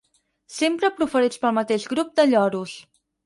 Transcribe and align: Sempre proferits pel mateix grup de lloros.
Sempre 0.59 0.89
proferits 0.99 1.43
pel 1.45 1.55
mateix 1.59 1.87
grup 1.93 2.11
de 2.21 2.27
lloros. 2.33 2.77